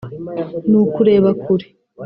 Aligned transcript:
ni 0.69 0.77
ukureba 0.83 1.29
kure 1.43 1.65